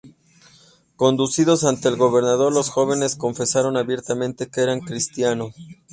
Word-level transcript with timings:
Conducidos 0.95 1.63
ante 1.63 1.87
el 1.87 1.95
gobernador, 1.95 2.51
los 2.51 2.71
jóvenes 2.71 3.15
confesaron 3.15 3.77
abiertamente 3.77 4.49
que 4.49 4.61
eran 4.61 4.79
cristianos. 4.79 5.53